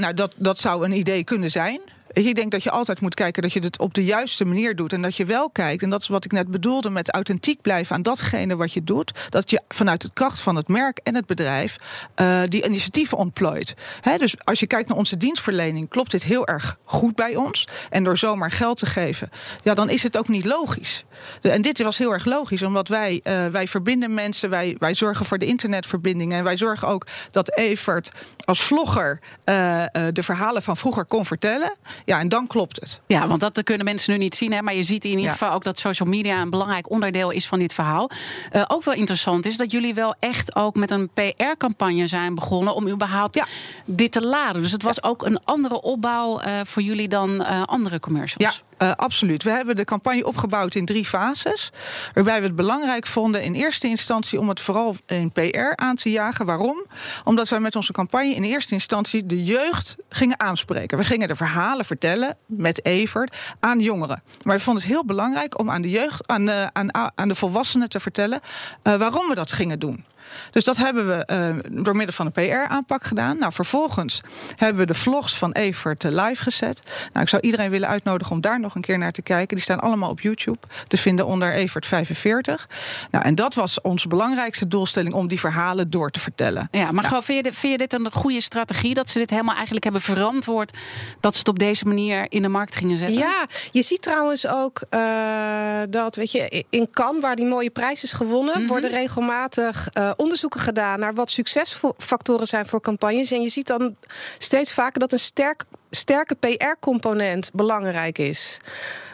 nou, 0.00 0.14
dat, 0.14 0.34
dat 0.36 0.58
zou 0.58 0.84
een 0.84 0.92
idee 0.92 1.24
kunnen 1.24 1.50
zijn. 1.50 1.80
Ik 2.24 2.34
denk 2.34 2.50
dat 2.50 2.62
je 2.62 2.70
altijd 2.70 3.00
moet 3.00 3.14
kijken 3.14 3.42
dat 3.42 3.52
je 3.52 3.60
het 3.60 3.78
op 3.78 3.94
de 3.94 4.04
juiste 4.04 4.44
manier 4.44 4.76
doet. 4.76 4.92
En 4.92 5.02
dat 5.02 5.16
je 5.16 5.24
wel 5.24 5.50
kijkt, 5.50 5.82
en 5.82 5.90
dat 5.90 6.00
is 6.00 6.08
wat 6.08 6.24
ik 6.24 6.32
net 6.32 6.50
bedoelde 6.50 6.90
met 6.90 7.10
authentiek 7.10 7.60
blijven 7.60 7.96
aan 7.96 8.02
datgene 8.02 8.56
wat 8.56 8.72
je 8.72 8.84
doet. 8.84 9.12
Dat 9.28 9.50
je 9.50 9.60
vanuit 9.68 10.00
de 10.00 10.10
kracht 10.12 10.40
van 10.40 10.56
het 10.56 10.68
merk 10.68 11.00
en 11.02 11.14
het 11.14 11.26
bedrijf 11.26 11.76
uh, 12.16 12.42
die 12.48 12.64
initiatieven 12.64 13.18
ontplooit. 13.18 13.74
Dus 14.18 14.34
als 14.44 14.60
je 14.60 14.66
kijkt 14.66 14.88
naar 14.88 14.98
onze 14.98 15.16
dienstverlening, 15.16 15.88
klopt 15.88 16.10
dit 16.10 16.22
heel 16.22 16.46
erg 16.46 16.78
goed 16.84 17.14
bij 17.14 17.36
ons. 17.36 17.68
En 17.90 18.04
door 18.04 18.18
zomaar 18.18 18.50
geld 18.50 18.78
te 18.78 18.86
geven, 18.86 19.30
ja, 19.62 19.74
dan 19.74 19.90
is 19.90 20.02
het 20.02 20.16
ook 20.16 20.28
niet 20.28 20.44
logisch. 20.44 21.04
En 21.40 21.62
dit 21.62 21.82
was 21.82 21.98
heel 21.98 22.12
erg 22.12 22.24
logisch, 22.24 22.62
omdat 22.62 22.88
wij, 22.88 23.20
uh, 23.24 23.46
wij 23.46 23.68
verbinden 23.68 24.14
mensen, 24.14 24.50
wij, 24.50 24.76
wij 24.78 24.94
zorgen 24.94 25.26
voor 25.26 25.38
de 25.38 25.46
internetverbindingen. 25.46 26.38
En 26.38 26.44
wij 26.44 26.56
zorgen 26.56 26.88
ook 26.88 27.06
dat 27.30 27.56
Evert 27.56 28.10
als 28.44 28.62
vlogger 28.62 29.20
uh, 29.44 29.84
de 30.12 30.22
verhalen 30.22 30.62
van 30.62 30.76
vroeger 30.76 31.04
kon 31.04 31.26
vertellen. 31.26 31.74
Ja, 32.06 32.18
en 32.18 32.28
dan 32.28 32.46
klopt 32.46 32.80
het. 32.80 33.00
Ja, 33.06 33.26
want 33.26 33.40
dat 33.40 33.62
kunnen 33.62 33.84
mensen 33.84 34.12
nu 34.12 34.18
niet 34.18 34.34
zien. 34.34 34.52
Hè, 34.52 34.62
maar 34.62 34.74
je 34.74 34.82
ziet 34.82 35.04
in 35.04 35.10
ieder 35.10 35.24
ja. 35.24 35.32
geval 35.32 35.52
ook 35.52 35.64
dat 35.64 35.78
social 35.78 36.08
media 36.08 36.40
een 36.40 36.50
belangrijk 36.50 36.90
onderdeel 36.90 37.30
is 37.30 37.46
van 37.46 37.58
dit 37.58 37.74
verhaal. 37.74 38.10
Uh, 38.52 38.64
ook 38.68 38.84
wel 38.84 38.94
interessant 38.94 39.46
is 39.46 39.56
dat 39.56 39.70
jullie 39.70 39.94
wel 39.94 40.14
echt 40.18 40.56
ook 40.56 40.74
met 40.74 40.90
een 40.90 41.10
PR-campagne 41.14 42.06
zijn 42.06 42.34
begonnen 42.34 42.74
om 42.74 42.88
überhaupt 42.88 43.34
ja. 43.34 43.46
dit 43.84 44.12
te 44.12 44.26
laden. 44.26 44.62
Dus 44.62 44.72
het 44.72 44.82
was 44.82 45.02
ook 45.02 45.24
een 45.24 45.40
andere 45.44 45.82
opbouw 45.82 46.40
uh, 46.40 46.60
voor 46.64 46.82
jullie 46.82 47.08
dan 47.08 47.30
uh, 47.30 47.62
andere 47.62 48.00
commercials. 48.00 48.62
Ja. 48.75 48.75
Uh, 48.78 48.92
absoluut. 48.92 49.42
We 49.42 49.50
hebben 49.50 49.76
de 49.76 49.84
campagne 49.84 50.26
opgebouwd 50.26 50.74
in 50.74 50.84
drie 50.84 51.04
fases. 51.04 51.72
Waarbij 52.14 52.40
we 52.40 52.46
het 52.46 52.56
belangrijk 52.56 53.06
vonden 53.06 53.42
in 53.42 53.54
eerste 53.54 53.88
instantie 53.88 54.38
om 54.38 54.48
het 54.48 54.60
vooral 54.60 54.96
in 55.06 55.32
PR 55.32 55.72
aan 55.74 55.96
te 55.96 56.10
jagen. 56.10 56.46
Waarom? 56.46 56.84
Omdat 57.24 57.48
wij 57.48 57.60
met 57.60 57.76
onze 57.76 57.92
campagne 57.92 58.34
in 58.34 58.42
eerste 58.42 58.74
instantie 58.74 59.26
de 59.26 59.44
jeugd 59.44 59.96
gingen 60.08 60.40
aanspreken. 60.40 60.98
We 60.98 61.04
gingen 61.04 61.28
de 61.28 61.36
verhalen 61.36 61.84
vertellen 61.84 62.36
met 62.46 62.84
Evert 62.84 63.36
aan 63.60 63.80
jongeren. 63.80 64.22
Maar 64.42 64.56
we 64.56 64.62
vonden 64.62 64.82
het 64.82 64.92
heel 64.92 65.04
belangrijk 65.04 65.58
om 65.58 65.70
aan 65.70 65.82
de 65.82 65.90
jeugd, 65.90 66.26
aan 66.28 66.44
de, 66.44 66.70
aan, 66.72 66.94
aan 67.14 67.28
de 67.28 67.34
volwassenen 67.34 67.88
te 67.88 68.00
vertellen 68.00 68.40
uh, 68.82 68.94
waarom 68.94 69.28
we 69.28 69.34
dat 69.34 69.52
gingen 69.52 69.78
doen. 69.78 70.04
Dus 70.50 70.64
dat 70.64 70.76
hebben 70.76 71.06
we 71.06 71.28
uh, 71.66 71.82
door 71.82 71.96
middel 71.96 72.14
van 72.14 72.26
een 72.26 72.32
PR-aanpak 72.32 73.04
gedaan. 73.04 73.38
Nou, 73.38 73.52
vervolgens 73.52 74.20
hebben 74.56 74.80
we 74.80 74.86
de 74.86 74.98
vlogs 74.98 75.36
van 75.36 75.52
Evert 75.52 76.02
live 76.02 76.42
gezet. 76.42 76.80
Nou, 77.12 77.24
ik 77.24 77.28
zou 77.28 77.42
iedereen 77.42 77.70
willen 77.70 77.88
uitnodigen 77.88 78.34
om 78.34 78.40
daar 78.40 78.60
nog 78.60 78.74
een 78.74 78.80
keer 78.80 78.98
naar 78.98 79.12
te 79.12 79.22
kijken. 79.22 79.56
Die 79.56 79.64
staan 79.64 79.80
allemaal 79.80 80.10
op 80.10 80.20
YouTube 80.20 80.58
te 80.86 80.96
vinden 80.96 81.26
onder 81.26 81.54
Evert 81.54 81.86
45. 81.86 82.68
Nou, 83.10 83.24
en 83.24 83.34
dat 83.34 83.54
was 83.54 83.80
onze 83.80 84.08
belangrijkste 84.08 84.68
doelstelling 84.68 85.14
om 85.14 85.28
die 85.28 85.40
verhalen 85.40 85.90
door 85.90 86.10
te 86.10 86.20
vertellen. 86.20 86.68
Ja, 86.70 86.90
maar 86.90 87.10
nou. 87.10 87.22
vind, 87.22 87.44
je, 87.44 87.52
vind 87.52 87.72
je 87.72 87.78
dit 87.78 87.92
een 87.92 88.12
goede 88.12 88.40
strategie 88.40 88.94
dat 88.94 89.10
ze 89.10 89.18
dit 89.18 89.30
helemaal 89.30 89.54
eigenlijk 89.54 89.84
hebben 89.84 90.02
verantwoord 90.02 90.76
dat 91.20 91.32
ze 91.32 91.38
het 91.38 91.48
op 91.48 91.58
deze 91.58 91.84
manier 91.84 92.26
in 92.28 92.42
de 92.42 92.48
markt 92.48 92.76
gingen 92.76 92.98
zetten? 92.98 93.18
Ja, 93.18 93.46
je 93.70 93.82
ziet 93.82 94.02
trouwens 94.02 94.46
ook 94.46 94.82
uh, 94.90 95.80
dat, 95.90 96.16
weet 96.16 96.32
je, 96.32 96.64
in 96.70 96.90
Cannes, 96.90 97.22
waar 97.22 97.36
die 97.36 97.46
mooie 97.46 97.70
prijs 97.70 98.02
is 98.02 98.12
gewonnen, 98.12 98.54
mm 98.54 98.60
-hmm. 98.60 98.66
worden 98.66 98.90
regelmatig 98.90 99.88
uh, 99.98 100.10
onderzoeken 100.16 100.60
gedaan 100.60 100.98
naar 100.98 101.14
wat 101.14 101.30
succesfactoren 101.30 102.46
zijn 102.46 102.66
voor 102.66 102.80
campagnes. 102.80 103.32
En 103.32 103.42
je 103.42 103.48
ziet 103.48 103.66
dan 103.66 103.96
steeds 104.38 104.72
vaker 104.72 105.00
dat 105.00 105.12
een 105.12 105.18
sterk, 105.18 105.64
sterke 105.90 106.34
PR-component 106.34 107.50
belangrijk 107.52 108.18
is. 108.18 108.58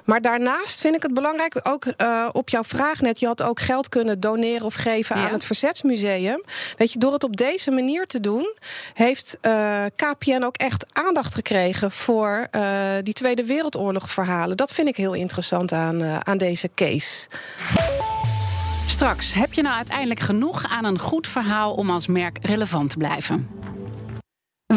Maar 0.04 0.20
daarnaast 0.20 0.80
vind 0.80 0.94
ik 0.94 1.02
het 1.02 1.14
belangrijk, 1.14 1.60
ook 1.62 1.84
uh, 1.96 2.28
op 2.32 2.48
jouw 2.48 2.64
vraag 2.64 3.00
net, 3.00 3.20
je 3.20 3.26
had 3.26 3.42
ook 3.42 3.60
geld 3.60 3.88
kunnen 3.88 4.20
doneren 4.20 4.66
of 4.66 4.74
geven 4.74 5.16
ja. 5.16 5.26
aan 5.26 5.32
het 5.32 5.44
Verzetsmuseum. 5.44 6.42
Weet 6.76 6.92
je, 6.92 6.98
door 6.98 7.12
het 7.12 7.24
op 7.24 7.36
deze 7.36 7.70
manier 7.70 8.06
te 8.06 8.20
doen, 8.20 8.54
heeft 8.94 9.36
uh, 9.42 9.84
KPN 9.96 10.42
ook 10.42 10.56
echt 10.56 10.86
aandacht 10.92 11.34
gekregen 11.34 11.90
voor 11.90 12.48
uh, 12.56 12.62
die 13.02 13.14
Tweede 13.14 13.44
Wereldoorlog 13.44 14.10
verhalen. 14.10 14.56
Dat 14.56 14.72
vind 14.72 14.88
ik 14.88 14.96
heel 14.96 15.14
interessant 15.14 15.72
aan, 15.72 16.26
aan 16.26 16.38
deze 16.38 16.70
case. 16.74 17.26
Straks, 19.02 19.34
heb 19.34 19.52
je 19.52 19.62
nou 19.62 19.76
uiteindelijk 19.76 20.20
genoeg 20.20 20.68
aan 20.68 20.84
een 20.84 20.98
goed 20.98 21.26
verhaal 21.26 21.72
om 21.72 21.90
als 21.90 22.06
merk 22.06 22.38
relevant 22.42 22.90
te 22.90 22.96
blijven? 22.96 23.48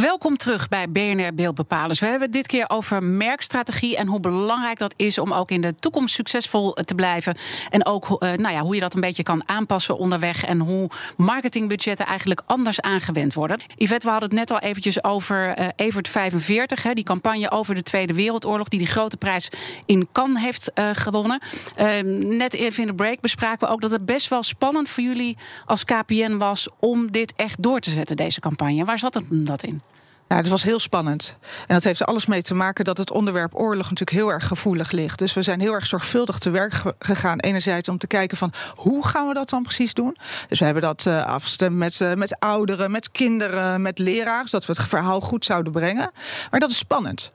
Welkom 0.02 0.38
terug 0.38 0.68
bij 0.68 0.90
BNR 0.90 1.34
Beeldbepalers. 1.34 2.00
We 2.00 2.06
hebben 2.06 2.24
het 2.24 2.34
dit 2.34 2.48
keer 2.48 2.70
over 2.70 3.04
merkstrategie 3.04 3.98
en 3.98 4.08
hoe 4.08 4.20
belangrijk 4.20 4.80
dat 4.80 4.94
is 4.96 5.18
om 5.18 5.34
ook 5.34 5.52
in 5.52 5.62
de 5.62 5.76
toekomst 5.76 6.16
succesvol 6.16 6.74
te 6.74 6.96
blijven. 6.96 7.38
En 7.70 7.86
ook 7.86 8.10
uh, 8.10 8.18
nou 8.20 8.56
ja, 8.56 8.62
hoe 8.62 8.76
je 8.76 8.82
dat 8.82 8.94
een 8.96 9.02
beetje 9.02 9.24
kan 9.24 9.50
aanpassen 9.50 9.98
onderweg 9.98 10.44
en 10.44 10.60
hoe 10.60 10.90
marketingbudgetten 11.18 12.06
eigenlijk 12.06 12.42
anders 12.46 12.82
aangewend 12.82 13.34
worden. 13.34 13.60
Yvette, 13.76 14.06
we 14.06 14.12
hadden 14.12 14.30
het 14.30 14.38
net 14.38 14.52
al 14.52 14.60
eventjes 14.60 15.04
over 15.04 15.60
uh, 15.60 15.68
Evert 15.76 16.08
45, 16.08 16.84
hè, 16.84 16.94
die 16.94 17.04
campagne 17.04 17.52
over 17.52 17.76
de 17.76 17.84
Tweede 17.84 18.14
Wereldoorlog, 18.14 18.68
die 18.68 18.80
die 18.80 18.88
grote 18.88 19.18
prijs 19.18 19.50
in 19.86 20.08
Cannes 20.12 20.42
heeft 20.42 20.72
gewonnen. 20.94 21.42
Ehm, 21.76 22.38
net 22.38 22.54
even 22.54 22.82
in 22.82 22.88
de 22.88 22.96
break 22.96 23.22
bespraken 23.22 23.68
we 23.68 23.74
ook 23.74 23.82
dat 23.82 23.92
het 23.92 24.06
best 24.06 24.28
wel 24.28 24.44
spannend 24.44 24.90
voor 24.90 25.04
jullie 25.04 25.38
als 25.66 25.84
KPN 25.84 26.38
was 26.38 26.70
om 26.80 27.12
dit 27.12 27.34
echt 27.36 27.64
door 27.64 27.80
te 27.80 27.90
zetten, 27.90 28.16
deze 28.16 28.40
campagne. 28.40 28.86
Waar 28.86 29.00
zat 29.00 29.14
het 29.14 29.24
dat 29.30 29.64
in? 29.64 29.82
Ja, 30.28 30.36
het 30.36 30.48
was 30.48 30.64
heel 30.64 30.80
spannend. 30.80 31.38
En 31.68 31.74
dat 31.74 31.84
heeft 31.84 32.00
er 32.00 32.06
alles 32.06 32.26
mee 32.26 32.42
te 32.42 32.54
maken 32.54 32.86
dat 32.86 32.98
het 32.98 33.12
onderwerp 33.12 33.56
oorlog 33.56 33.90
natuurlijk 33.90 34.18
heel 34.18 34.30
erg 34.30 34.48
gevoelig 34.48 34.92
ligt. 34.92 35.20
Dus 35.20 35.34
we 35.34 35.42
zijn 35.42 35.60
heel 35.60 35.74
erg 35.74 35.86
zorgvuldig 35.86 36.40
te 36.40 36.50
werk 36.50 36.82
gegaan. 37.00 37.40
Enerzijds 37.40 37.90
om 37.90 37.98
te 37.98 38.08
kijken 38.08 38.38
van 38.38 38.54
hoe 38.76 39.08
gaan 39.08 39.28
we 39.28 39.34
dat 39.34 39.50
dan 39.50 39.64
precies 39.64 39.94
doen. 39.94 40.18
Dus 40.48 40.60
we 40.60 40.66
hebben 40.66 40.84
dat 40.84 41.06
uh, 41.08 41.26
afgestemd 41.26 41.76
met, 41.76 42.00
uh, 42.00 42.14
met 42.14 42.40
ouderen, 42.40 42.92
met 42.92 43.12
kinderen, 43.12 43.82
met 43.82 44.00
leraars. 44.00 44.52
Dat 44.52 44.66
we 44.66 44.74
het 44.74 44.88
verhaal 44.88 45.22
goed 45.22 45.46
zouden 45.46 45.72
brengen. 45.72 46.12
Maar 46.52 46.60
dat 46.60 46.70
is 46.70 46.78
spannend. 46.78 47.32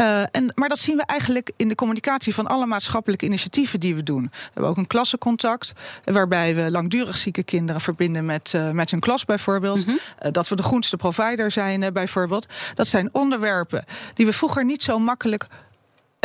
Uh, 0.00 0.20
en, 0.30 0.52
maar 0.54 0.68
dat 0.68 0.78
zien 0.78 0.96
we 0.96 1.02
eigenlijk 1.06 1.50
in 1.56 1.68
de 1.68 1.74
communicatie 1.74 2.34
van 2.34 2.46
alle 2.46 2.66
maatschappelijke 2.66 3.24
initiatieven 3.24 3.80
die 3.80 3.94
we 3.94 4.02
doen. 4.02 4.22
We 4.22 4.38
hebben 4.52 4.70
ook 4.70 4.76
een 4.76 4.86
klassencontact, 4.86 5.72
waarbij 6.04 6.54
we 6.54 6.70
langdurig 6.70 7.16
zieke 7.16 7.42
kinderen 7.42 7.80
verbinden 7.80 8.26
met, 8.26 8.52
uh, 8.56 8.70
met 8.70 8.90
hun 8.90 9.00
klas 9.00 9.24
bijvoorbeeld. 9.24 9.86
Mm 9.86 9.92
-hmm. 9.92 10.26
uh, 10.26 10.32
dat 10.32 10.48
we 10.48 10.56
de 10.56 10.62
groenste 10.62 10.96
provider 10.96 11.50
zijn 11.50 11.92
bijvoorbeeld. 11.92 12.46
Dat 12.74 12.86
zijn 12.86 13.08
onderwerpen 13.12 13.84
die 14.14 14.26
we 14.26 14.32
vroeger 14.32 14.64
niet 14.64 14.82
zo 14.82 14.98
makkelijk 14.98 15.46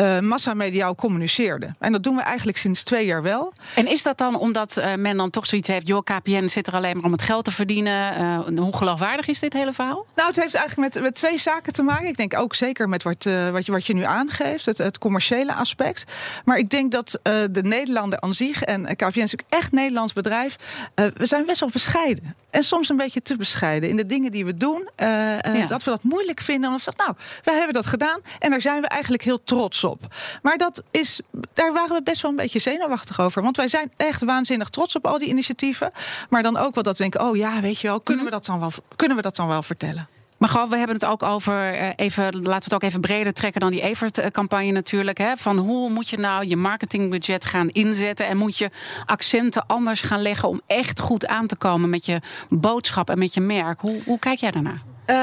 uh, 0.02 0.20
massamediaal 0.20 0.96
communiceerde. 0.96 1.74
En 1.80 1.92
dat 1.92 2.04
doen 2.04 2.16
we 2.16 2.22
eigenlijk 2.22 2.58
sinds 2.58 2.84
twee 2.84 3.06
jaar 3.06 3.22
wel. 3.22 3.54
En 3.76 3.88
is 3.88 4.04
dat 4.04 4.18
dan 4.18 4.36
omdat 4.36 4.78
uh, 4.78 4.96
men 4.96 5.18
dan 5.18 5.30
toch 5.30 5.46
zoiets 5.46 5.68
heeft... 5.68 5.88
joh, 5.88 6.04
KPN 6.04 6.48
zit 6.48 6.68
er 6.68 6.74
alleen 6.74 6.96
maar 6.96 7.06
om 7.06 7.12
het 7.12 7.22
geld 7.22 7.46
te 7.46 7.52
verdienen. 7.52 8.22
Uh, 8.22 8.60
hoe 8.60 8.78
geloofwaardig 8.78 9.28
is 9.28 9.40
dit 9.40 9.54
hele 9.54 9.74
verhaal? 9.74 10.06
Nou, 10.16 10.28
het 10.28 10.40
heeft 10.40 10.56
eigenlijk 10.56 10.94
met, 10.94 11.04
met 11.04 11.16
twee 11.16 11.38
zaken 11.38 11.74
te 11.74 11.84
maken. 11.84 12.08
Ik 12.08 12.18
denk 12.18 12.38
ook 12.38 12.56
zeker 12.56 12.90
met 12.90 13.04
wat, 13.04 13.24
wat, 13.52 13.66
je, 13.66 13.72
wat 13.72 13.86
je 13.86 13.94
nu 13.94 14.04
aangeeft, 14.04 14.66
het, 14.66 14.78
het 14.78 14.98
commerciële 14.98 15.54
aspect. 15.54 16.04
Maar 16.46 16.58
ik 16.58 16.70
denk 16.70 16.92
dat 16.92 17.20
de 17.24 17.62
Nederlander 17.64 18.20
aan 18.20 18.34
zich... 18.34 18.62
en 18.62 18.96
KPN 18.96 19.06
is 19.06 19.16
natuurlijk 19.16 19.44
echt 19.50 19.72
Nederlands 19.72 20.14
bedrijf... 20.14 20.56
we 20.96 21.26
zijn 21.26 21.46
best 21.46 21.60
wel 21.60 21.70
bescheiden. 21.70 22.36
En 22.50 22.64
soms 22.64 22.90
een 22.90 22.98
beetje 22.98 23.22
te 23.22 23.36
bescheiden 23.36 23.90
in 23.90 23.98
de 23.98 24.06
dingen 24.06 24.32
die 24.32 24.46
we 24.46 24.54
doen. 24.54 24.90
Ja. 24.96 25.68
Dat 25.68 25.84
we 25.84 25.90
dat 25.90 26.04
moeilijk 26.04 26.42
vinden. 26.42 26.70
Omdat 26.70 26.86
we 26.86 26.92
zeggen, 26.96 27.14
nou, 27.14 27.28
wij 27.44 27.56
hebben 27.56 27.74
dat 27.74 27.86
gedaan... 27.86 28.20
en 28.40 28.50
daar 28.50 28.62
zijn 28.62 28.82
we 28.82 28.88
eigenlijk 28.88 29.24
heel 29.24 29.44
trots 29.44 29.83
op. 29.84 30.16
Maar 30.42 30.58
dat 30.58 30.84
is, 30.92 31.22
daar 31.54 31.74
waren 31.74 31.96
we 31.96 32.04
best 32.04 32.22
wel 32.22 32.32
een 32.32 32.38
beetje 32.38 32.60
zenuwachtig 32.60 33.20
over. 33.20 33.42
Want 33.42 33.58
wij 33.58 33.68
zijn 33.68 33.92
echt 33.98 34.24
waanzinnig 34.24 34.70
trots 34.70 34.96
op 34.96 35.08
al 35.08 35.20
die 35.20 35.28
initiatieven. 35.28 35.92
Maar 36.30 36.44
dan 36.44 36.58
ook 36.58 36.74
wel 36.74 36.84
dat 36.84 36.98
we 36.98 37.02
denken: 37.02 37.22
oh 37.22 37.36
ja, 37.36 37.62
weet 37.62 37.80
je 37.80 37.88
wel, 37.88 38.00
kunnen, 38.00 38.26
we, 38.26 38.32
dat 38.32 38.46
dan 38.46 38.60
wel, 38.60 38.72
kunnen 38.96 39.18
we 39.18 39.24
dat 39.24 39.36
dan 39.36 39.48
wel 39.48 39.64
vertellen? 39.64 40.08
Maar 40.44 40.52
gewoon, 40.52 40.70
we 40.70 40.78
hebben 40.78 40.96
het 40.96 41.06
ook 41.06 41.24
over, 41.24 41.74
even, 41.96 42.24
laten 42.24 42.44
we 42.44 42.54
het 42.54 42.74
ook 42.74 42.84
even 42.84 43.02
breder 43.02 43.34
trekken 43.34 43.62
dan 43.62 43.72
die 43.72 43.82
Evert-campagne 43.82 44.72
natuurlijk. 44.72 45.18
Hè? 45.18 45.38
Van 45.38 45.58
hoe 45.58 45.90
moet 45.90 46.10
je 46.10 46.18
nou 46.18 46.48
je 46.48 46.58
marketingbudget 46.58 47.46
gaan 47.46 47.70
inzetten 47.70 48.28
en 48.28 48.38
moet 48.38 48.58
je 48.58 48.70
accenten 49.06 49.66
anders 49.66 50.02
gaan 50.02 50.22
leggen 50.22 50.50
om 50.50 50.62
echt 50.68 51.00
goed 51.00 51.28
aan 51.28 51.48
te 51.48 51.56
komen 51.56 51.90
met 51.90 52.06
je 52.06 52.22
boodschap 52.50 53.10
en 53.10 53.20
met 53.20 53.34
je 53.34 53.42
merk? 53.42 53.82
Hoe, 53.82 54.02
hoe 54.06 54.20
kijk 54.20 54.40
jij 54.40 54.52
daarnaar? 54.52 54.93
Uh, 55.10 55.16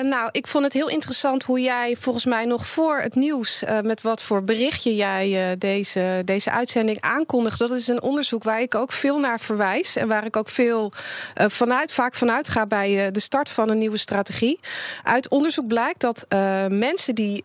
nou, 0.00 0.28
ik 0.30 0.46
vond 0.46 0.64
het 0.64 0.72
heel 0.72 0.88
interessant 0.88 1.42
hoe 1.42 1.60
jij 1.60 1.96
volgens 1.98 2.24
mij 2.24 2.44
nog 2.44 2.66
voor 2.66 3.00
het 3.00 3.14
nieuws... 3.14 3.62
Uh, 3.62 3.80
met 3.80 4.02
wat 4.02 4.22
voor 4.22 4.44
berichtje 4.44 4.94
jij 4.94 5.50
uh, 5.50 5.56
deze, 5.58 6.22
deze 6.24 6.50
uitzending 6.50 7.00
aankondigt. 7.00 7.58
Dat 7.58 7.70
is 7.70 7.88
een 7.88 8.02
onderzoek 8.02 8.44
waar 8.44 8.60
ik 8.60 8.74
ook 8.74 8.92
veel 8.92 9.18
naar 9.18 9.40
verwijs... 9.40 9.96
en 9.96 10.08
waar 10.08 10.24
ik 10.24 10.36
ook 10.36 10.48
veel 10.48 10.92
vanuit, 11.34 11.92
vaak 11.92 12.14
vanuit 12.14 12.48
ga 12.48 12.66
bij 12.66 13.10
de 13.10 13.20
start 13.20 13.48
van 13.48 13.70
een 13.70 13.78
nieuwe 13.78 13.96
strategie. 13.96 14.60
Uit 15.02 15.28
onderzoek 15.28 15.66
blijkt 15.66 16.00
dat 16.00 16.26
mensen 16.68 17.14
die 17.14 17.44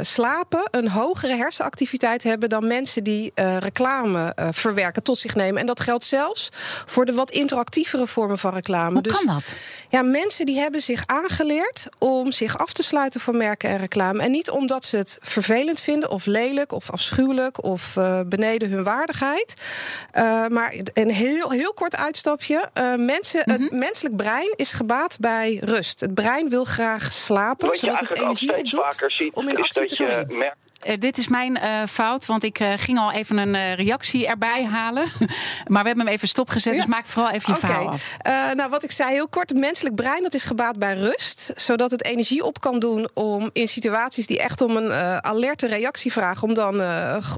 slapen... 0.00 0.68
een 0.70 0.88
hogere 0.88 1.36
hersenactiviteit 1.36 2.22
hebben 2.22 2.48
dan 2.48 2.66
mensen 2.66 3.04
die 3.04 3.32
reclame 3.58 4.32
verwerken 4.50 5.02
tot 5.02 5.18
zich 5.18 5.34
nemen. 5.34 5.60
En 5.60 5.66
dat 5.66 5.80
geldt 5.80 6.04
zelfs 6.04 6.48
voor 6.86 7.04
de 7.04 7.12
wat 7.12 7.30
interactievere 7.30 8.06
vormen 8.06 8.38
van 8.38 8.54
reclame. 8.54 8.92
Hoe 8.92 9.02
dus, 9.02 9.16
kan 9.16 9.34
dat? 9.34 9.52
Ja, 9.88 10.02
mensen 10.20 10.46
die 10.46 10.58
hebben 10.58 10.80
zich 10.80 11.02
aangeleerd 11.06 11.86
om 11.98 12.32
zich 12.32 12.58
af 12.58 12.72
te 12.72 12.82
sluiten 12.82 13.20
van 13.20 13.36
merken 13.36 13.68
en 13.68 13.78
reclame. 13.78 14.22
En 14.22 14.30
niet 14.30 14.50
omdat 14.50 14.84
ze 14.84 14.96
het 14.96 15.18
vervelend 15.22 15.80
vinden 15.80 16.10
of 16.10 16.26
lelijk 16.26 16.72
of 16.72 16.90
afschuwelijk 16.90 17.64
of 17.64 17.96
uh, 17.96 18.20
beneden 18.26 18.70
hun 18.70 18.84
waardigheid. 18.84 19.54
Uh, 20.14 20.46
maar 20.46 20.74
een 20.92 21.10
heel, 21.10 21.50
heel 21.50 21.72
kort 21.72 21.96
uitstapje. 21.96 22.70
Uh, 22.74 22.94
mensen, 22.94 23.42
mm 23.44 23.54
-hmm. 23.54 23.62
Het 23.62 23.72
menselijk 23.72 24.16
brein 24.16 24.52
is 24.56 24.72
gebaat 24.72 25.16
bij 25.20 25.60
rust. 25.62 26.00
Het 26.00 26.14
brein 26.14 26.48
wil 26.48 26.64
graag 26.64 27.12
slapen, 27.12 27.66
Wat 27.66 27.76
zodat 27.76 28.00
het 28.00 28.18
energie 28.18 28.56
opdoet 28.56 29.04
ziet, 29.06 29.34
om 29.34 29.48
in 29.48 29.56
actie 29.56 29.86
te 29.86 30.26
uh, 30.28 30.50
dit 30.98 31.18
is 31.18 31.28
mijn 31.28 31.58
uh, 31.62 31.82
fout, 31.88 32.26
want 32.26 32.42
ik 32.42 32.60
uh, 32.60 32.72
ging 32.76 32.98
al 32.98 33.12
even 33.12 33.36
een 33.36 33.74
reactie 33.74 34.26
erbij 34.26 34.64
halen. 34.64 35.04
maar 35.72 35.82
we 35.82 35.88
hebben 35.88 36.04
hem 36.04 36.14
even 36.14 36.28
stopgezet, 36.28 36.72
ja. 36.72 36.78
dus 36.78 36.88
maak 36.88 37.06
vooral 37.06 37.30
even 37.30 37.52
je 37.52 37.58
okay. 37.58 37.70
verhaal 37.70 37.88
af. 37.88 38.54
nou, 38.54 38.70
wat 38.70 38.84
ik 38.84 38.90
zei 38.90 39.12
heel 39.12 39.28
kort, 39.28 39.50
het 39.50 39.58
menselijk 39.58 39.94
brein 39.94 40.22
dat 40.22 40.34
is 40.34 40.44
gebaat 40.44 40.78
bij 40.78 40.94
rust. 40.94 41.52
Zodat 41.56 41.90
het 41.90 42.04
energie 42.04 42.44
op 42.44 42.60
kan 42.60 42.78
doen 42.78 43.08
om 43.14 43.50
in 43.52 43.68
situaties 43.68 44.26
die 44.26 44.40
echt 44.40 44.60
om 44.60 44.76
een 44.76 44.92
alerte 45.22 45.66
reactie 45.66 46.12
vragen... 46.12 46.48
om 46.48 46.54
dan 46.54 46.82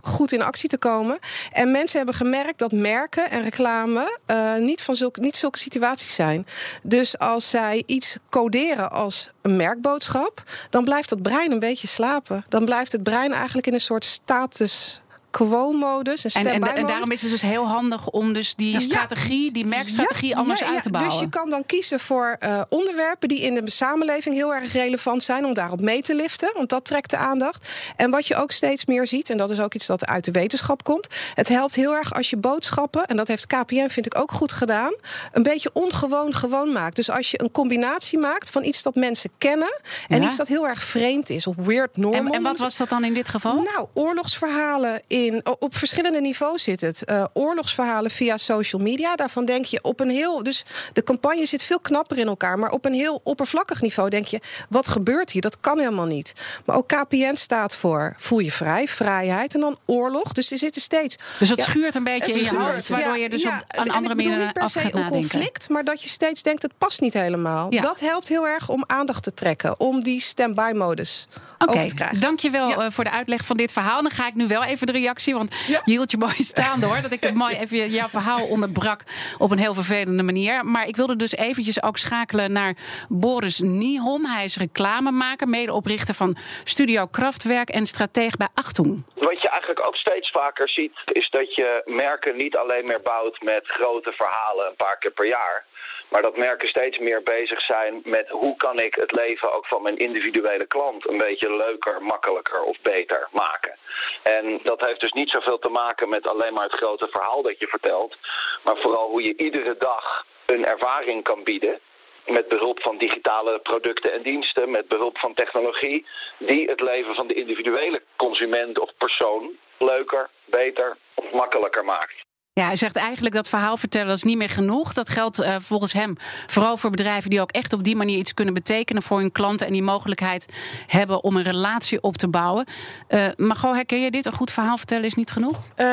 goed 0.02 0.33
in 0.33 0.43
actie 0.43 0.69
te 0.69 0.78
komen. 0.78 1.19
En 1.52 1.71
mensen 1.71 1.97
hebben 1.97 2.14
gemerkt 2.14 2.59
dat 2.59 2.73
merken 2.73 3.31
en 3.31 3.43
reclame 3.43 4.19
niet, 4.59 4.83
van 4.83 4.97
zulke, 4.97 5.21
niet 5.21 5.37
zulke 5.37 5.59
situaties 5.59 6.14
zijn. 6.14 6.47
Dus 6.83 7.19
als 7.19 7.50
zij 7.50 7.83
iets 7.87 8.17
coderen 8.31 8.90
als 8.90 9.31
een 9.49 9.57
merkboodschap... 9.57 10.43
dan 10.71 10.85
blijft 10.85 11.09
dat 11.09 11.23
brein 11.23 11.52
een 11.52 11.59
beetje 11.59 11.87
slapen. 11.87 12.45
Dan 12.49 12.64
blijft 12.64 12.93
het 12.93 13.02
brein 13.02 13.33
eigenlijk 13.33 13.67
in 13.67 13.73
een 13.73 13.81
soort 13.81 14.05
status 14.05 15.02
quo-modus. 15.31 16.25
En, 16.25 16.47
en, 16.47 16.63
en, 16.63 16.87
daarom 16.87 17.11
is 17.11 17.23
het 17.23 17.31
dus 17.31 17.43
heel 17.43 17.67
handig 17.67 18.09
om 18.09 18.33
dus 18.33 18.55
die 18.55 18.81
strategie, 18.81 19.53
die 19.53 19.67
merkstrategie, 19.67 20.29
ja, 20.29 20.37
anders 20.37 20.61
ja, 20.61 20.67
uit 20.67 20.83
te 20.83 20.91
bouwen. 20.91 21.13
Dus 21.13 21.21
je 21.21 21.29
kan 21.29 21.51
dan 21.51 21.67
kiezen 21.67 22.01
voor 22.01 22.37
uh, 22.41 22.61
onderwerpen 22.69 23.29
die 23.29 23.41
in 23.41 23.55
de 23.55 23.71
samenleving 23.71 24.35
heel 24.35 24.55
erg 24.55 24.73
relevant 24.73 25.23
zijn, 25.23 25.45
om 25.45 25.55
daarop 25.55 25.81
mee 25.81 26.03
te 26.03 26.15
liften, 26.15 26.51
want 26.55 26.69
dat 26.69 26.85
trekt 26.85 27.11
de 27.11 27.17
aandacht. 27.17 27.69
En 27.97 28.11
wat 28.11 28.27
je 28.27 28.37
ook 28.37 28.51
steeds 28.51 28.85
meer 28.85 29.07
ziet, 29.07 29.31
en 29.31 29.37
dat 29.37 29.51
is 29.51 29.61
ook 29.61 29.75
iets 29.75 29.87
dat 29.87 30.07
uit 30.07 30.25
de 30.25 30.31
wetenschap 30.31 30.85
komt, 30.85 31.07
het 31.35 31.49
helpt 31.49 31.75
heel 31.75 31.95
erg 31.95 32.15
als 32.15 32.31
je 32.31 32.37
boodschappen, 32.37 33.07
en 33.07 33.17
dat 33.17 33.29
heeft 33.29 33.47
KPN 33.47 33.89
vind 33.89 34.07
ik 34.07 34.19
ook 34.19 34.33
goed 34.33 34.53
gedaan, 34.53 34.95
een 35.33 35.43
beetje 35.43 35.71
ongewoon 35.73 36.35
gewoon 36.35 36.73
maakt. 36.73 36.97
Dus 36.97 37.11
als 37.11 37.31
je 37.31 37.43
een 37.43 37.51
combinatie 37.51 38.19
maakt 38.19 38.51
van 38.51 38.65
iets 38.65 38.83
dat 38.83 38.95
mensen 38.95 39.31
kennen 39.39 39.81
en 40.09 40.23
iets 40.23 40.37
dat 40.37 40.49
heel 40.49 40.69
erg 40.69 40.83
vreemd 40.83 41.31
is, 41.31 41.47
of 41.47 41.57
weird 41.57 41.97
normal. 41.97 42.21
En, 42.21 42.33
en 42.33 42.43
wat 42.43 42.59
was 42.59 42.77
dat 42.77 42.89
dan 42.89 43.05
in 43.05 43.15
dit 43.15 43.29
geval? 43.29 43.55
Nou, 43.55 43.87
oorlogsverhalen 43.95 45.03
in 45.07 45.18
op 45.59 45.77
verschillende 45.77 46.21
niveaus 46.21 46.63
zit 46.63 46.81
het. 46.81 47.03
Uh, 47.07 47.25
oorlogsverhalen 47.33 48.11
via 48.11 48.37
social 48.37 48.83
media. 48.83 49.17
Daarvan 49.17 49.45
denk 49.45 49.65
je 49.65 49.83
op 49.83 50.01
een 50.01 50.11
heel. 50.11 50.43
Dus 50.43 50.65
de 50.93 51.03
campagne 51.03 51.47
zit 51.47 51.63
veel 51.63 51.81
knapper 51.81 52.19
in 52.19 52.27
elkaar. 52.27 52.59
Maar 52.59 52.71
op 52.71 52.85
een 52.85 52.93
heel 52.93 53.21
oppervlakkig 53.25 53.81
niveau 53.83 54.11
denk 54.11 54.27
je: 54.27 54.41
wat 54.69 54.87
gebeurt 54.87 55.31
hier? 55.31 55.43
Dat 55.43 55.61
kan 55.61 55.79
helemaal 55.79 56.07
niet. 56.07 56.33
Maar 56.65 56.77
ook 56.77 56.89
KPN 56.89 57.35
staat 57.35 57.77
voor 57.77 58.15
voel 58.19 58.39
je 58.39 58.53
vrij, 58.53 58.89
vrijheid. 58.89 59.55
En 59.55 59.61
dan 59.61 59.79
oorlog. 59.87 60.33
Dus 60.33 60.51
er 60.51 60.59
zitten 60.59 60.83
steeds. 60.83 61.17
Dus 61.39 61.49
het 61.49 61.59
ja, 61.59 61.65
schuurt 61.65 61.95
een 61.95 62.05
beetje 62.05 62.33
in 62.33 62.45
je 62.45 62.57
hoofd. 62.57 62.89
Waardoor 62.89 63.17
ja, 63.17 63.23
je 63.23 63.29
dus 63.29 63.43
ja, 63.43 63.63
op 63.79 63.85
een 63.85 63.91
andere 63.91 64.15
manier 64.15 64.39
niet 64.39 64.53
per 64.53 64.69
se 64.69 64.89
een 64.91 65.09
conflict. 65.09 65.69
Maar 65.69 65.85
dat 65.85 66.03
je 66.03 66.09
steeds 66.09 66.43
denkt: 66.43 66.63
het 66.63 66.73
past 66.79 67.01
niet 67.01 67.13
helemaal. 67.13 67.71
Dat 67.71 68.01
helpt 68.01 68.29
heel 68.29 68.47
erg 68.47 68.69
om 68.69 68.85
aandacht 68.87 69.23
te 69.23 69.35
trekken. 69.35 69.81
Om 69.81 70.03
die 70.03 70.21
stand-by-modus. 70.21 71.29
Oké, 71.59 71.73
okay, 71.73 72.19
dankjewel 72.19 72.83
uh, 72.83 72.91
voor 72.91 73.05
de 73.05 73.11
uitleg 73.11 73.45
van 73.45 73.57
dit 73.57 73.73
verhaal. 73.73 74.03
Dan 74.03 74.11
ga 74.11 74.27
ik 74.27 74.35
nu 74.35 74.47
wel 74.47 74.65
even 74.65 74.87
de 74.87 74.93
reactie, 75.09 75.35
want 75.35 75.55
ja. 75.67 75.81
je 75.85 75.91
hield 75.91 76.11
je 76.11 76.17
mooi 76.17 76.45
staande 76.55 76.87
hoor. 76.87 77.00
Dat 77.03 77.12
ik 77.12 77.21
het 77.21 77.35
mooi 77.35 77.57
even 77.57 77.91
jouw 77.91 78.09
verhaal 78.09 78.47
onderbrak 78.47 79.00
op 79.38 79.50
een 79.50 79.59
heel 79.59 79.75
vervelende 79.75 80.23
manier. 80.23 80.65
Maar 80.65 80.87
ik 80.87 80.97
wilde 80.97 81.17
dus 81.17 81.37
eventjes 81.37 81.83
ook 81.83 81.97
schakelen 81.97 82.53
naar 82.53 82.77
Boris 83.09 83.61
Niehom. 83.61 84.25
Hij 84.25 84.45
is 84.45 84.57
reclamemaker, 84.57 85.49
medeoprichter 85.49 86.15
van 86.15 86.37
Studio 86.65 87.07
Kraftwerk 87.07 87.69
en 87.69 87.87
strateeg 87.87 88.37
bij 88.37 88.49
Achtung. 88.55 89.03
Wat 89.15 89.43
je 89.43 89.49
eigenlijk 89.49 89.87
ook 89.87 89.97
steeds 89.97 90.31
vaker 90.31 90.69
ziet, 90.69 90.97
is 91.12 91.31
dat 91.31 91.55
je 91.55 91.83
merken 91.85 92.37
niet 92.37 92.57
alleen 92.57 92.85
meer 92.85 93.00
bouwt 93.03 93.43
met 93.43 93.67
grote 93.67 94.12
verhalen 94.12 94.67
een 94.67 94.77
paar 94.77 94.99
keer 94.99 95.11
per 95.11 95.27
jaar. 95.27 95.65
Maar 96.09 96.23
dat 96.23 96.37
merken 96.37 96.68
steeds 96.68 96.99
meer 96.99 97.23
bezig 97.23 97.61
zijn 97.61 98.00
met 98.04 98.28
hoe 98.28 98.57
kan 98.57 98.78
ik 98.78 98.95
het 98.95 99.12
leven 99.12 99.52
ook 99.52 99.66
van 99.66 99.83
mijn 99.83 99.97
individuele 99.97 100.66
klant 100.66 101.09
een 101.09 101.18
beetje 101.18 101.57
leuker, 101.57 102.02
makkelijker 102.02 102.62
of 102.62 102.80
beter 102.83 103.28
maken. 103.33 103.76
En 104.23 104.61
dat 104.62 104.80
heeft 104.80 105.00
dus 105.00 105.12
niet 105.12 105.30
zoveel 105.30 105.59
te 105.59 105.68
maken 105.68 106.09
met 106.09 106.26
alleen 106.26 106.54
maar 106.54 106.64
het 106.64 106.80
grote 106.80 107.09
verhaal 107.09 107.42
dat 107.42 107.59
je 107.59 107.66
vertelt, 107.66 108.18
maar 108.62 108.76
vooral 108.76 109.09
hoe 109.09 109.23
je 109.23 109.37
iedere 109.37 109.76
dag 109.78 110.26
een 110.47 110.66
ervaring 110.66 111.23
kan 111.23 111.45
bieden 111.45 111.80
met 112.26 112.49
behulp 112.49 112.83
van 112.83 112.99
digitale 112.99 113.59
producten 113.59 114.12
en 114.12 114.23
diensten, 114.23 114.71
met 114.71 114.88
behulp 114.88 115.18
van 115.18 115.35
technologie, 115.35 116.07
die 116.38 116.68
het 116.68 116.80
leven 116.80 117.14
van 117.14 117.26
de 117.26 117.35
individuele 117.35 118.02
consument 118.16 118.78
of 118.78 118.90
persoon 118.99 119.50
leuker, 119.78 120.30
beter 120.45 120.97
of 121.14 121.33
makkelijker 121.33 121.85
maakt. 121.85 122.28
Ja, 122.59 122.67
hij 122.67 122.77
zegt 122.77 122.97
eigenlijk 122.97 123.35
dat 123.35 123.49
verhaal 123.49 123.77
vertellen 123.77 124.15
is 124.15 124.23
niet 124.23 124.37
meer 124.37 124.49
genoeg. 124.49 124.93
Dat 124.93 125.09
geldt 125.09 125.41
uh, 125.41 125.57
volgens 125.59 125.93
hem 125.93 126.17
vooral 126.47 126.77
voor 126.77 126.91
bedrijven 126.91 127.31
die 127.31 127.41
ook 127.41 127.50
echt 127.50 127.73
op 127.73 127.85
die 127.85 127.97
manier 127.97 128.19
iets 128.19 128.35
kunnen 128.35 128.55
betekenen 128.55 129.03
voor 129.03 129.19
hun 129.19 129.33
klanten 129.33 129.67
en 129.67 129.73
die 129.73 129.83
mogelijkheid 129.83 130.47
hebben 130.87 131.23
om 131.23 131.37
een 131.37 131.43
relatie 131.43 132.03
op 132.03 132.17
te 132.17 132.29
bouwen. 132.29 132.67
Uh, 133.09 133.27
Margot, 133.37 133.75
herken 133.75 134.00
je 134.00 134.11
dit? 134.11 134.27
Een 134.27 134.33
goed 134.33 134.50
verhaal 134.50 134.77
vertellen 134.77 135.05
is 135.05 135.15
niet 135.15 135.31
genoeg? 135.31 135.57
Uh, 135.77 135.87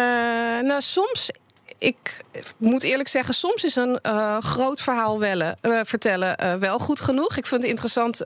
nou, 0.62 0.82
soms 0.82 1.32
ik 1.78 2.24
moet 2.58 2.84
eerlijk 2.84 3.10
zeggen, 3.10 3.34
soms 3.34 3.64
is 3.64 3.76
een 3.76 4.00
uh, 4.04 4.38
groot 4.38 4.82
verhaal 4.82 5.24
uh, 5.24 5.80
vertellen 5.84 6.44
uh, 6.44 6.54
wel 6.54 6.80
goed 6.80 7.02
genoeg. 7.02 7.38
Ik 7.38 7.46
vind 7.46 7.62
het 7.62 7.70
interessant. 7.70 8.22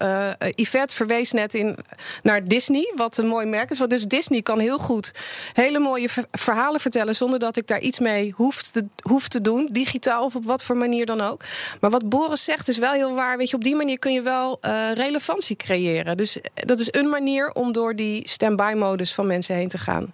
Yvette 0.55 0.95
verwees 0.95 1.31
net 1.31 1.53
in, 1.53 1.77
naar 2.23 2.47
Disney, 2.47 2.93
wat 2.95 3.17
een 3.17 3.27
mooi 3.27 3.45
merk 3.45 3.69
is. 3.69 3.77
Want 3.77 3.89
dus 3.89 4.03
Disney 4.03 4.41
kan 4.41 4.59
heel 4.59 4.77
goed 4.77 5.11
hele 5.53 5.79
mooie 5.79 6.09
verhalen 6.31 6.79
vertellen 6.79 7.15
zonder 7.15 7.39
dat 7.39 7.57
ik 7.57 7.67
daar 7.67 7.79
iets 7.79 7.99
mee 7.99 8.33
hoef 8.35 8.61
te, 8.61 8.85
te 9.27 9.41
doen, 9.41 9.69
digitaal 9.71 10.25
of 10.25 10.35
op 10.35 10.45
wat 10.45 10.63
voor 10.63 10.77
manier 10.77 11.05
dan 11.05 11.21
ook. 11.21 11.43
Maar 11.79 11.89
wat 11.89 12.09
Boris 12.09 12.43
zegt 12.43 12.67
is 12.67 12.77
wel 12.77 12.93
heel 12.93 13.15
waar. 13.15 13.37
Weet 13.37 13.49
je, 13.49 13.55
op 13.55 13.63
die 13.63 13.75
manier 13.75 13.99
kun 13.99 14.13
je 14.13 14.21
wel 14.21 14.57
relevantie 14.93 15.55
creëren. 15.55 16.17
Dus 16.17 16.37
dat 16.53 16.79
is 16.79 16.87
een 16.91 17.09
manier 17.09 17.51
om 17.51 17.71
door 17.71 17.95
die 17.95 18.29
stand-by-modus 18.29 19.13
van 19.13 19.27
mensen 19.27 19.55
heen 19.55 19.69
te 19.69 19.77
gaan. 19.77 20.13